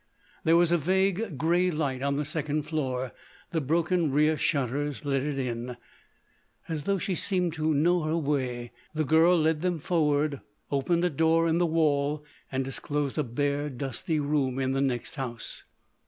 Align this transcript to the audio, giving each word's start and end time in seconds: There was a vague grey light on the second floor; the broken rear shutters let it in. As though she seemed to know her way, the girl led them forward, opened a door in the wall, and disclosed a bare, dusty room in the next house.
There 0.43 0.57
was 0.57 0.71
a 0.71 0.79
vague 0.79 1.37
grey 1.37 1.69
light 1.69 2.01
on 2.01 2.15
the 2.15 2.25
second 2.25 2.63
floor; 2.63 3.11
the 3.51 3.61
broken 3.61 4.09
rear 4.11 4.35
shutters 4.35 5.05
let 5.05 5.21
it 5.21 5.37
in. 5.37 5.77
As 6.67 6.85
though 6.85 6.97
she 6.97 7.13
seemed 7.13 7.53
to 7.53 7.71
know 7.71 8.01
her 8.01 8.17
way, 8.17 8.71
the 8.95 9.05
girl 9.05 9.39
led 9.39 9.61
them 9.61 9.77
forward, 9.77 10.41
opened 10.71 11.03
a 11.03 11.11
door 11.11 11.47
in 11.47 11.59
the 11.59 11.67
wall, 11.67 12.25
and 12.51 12.65
disclosed 12.65 13.19
a 13.19 13.23
bare, 13.23 13.69
dusty 13.69 14.19
room 14.19 14.57
in 14.57 14.71
the 14.71 14.81
next 14.81 15.17
house. 15.17 15.65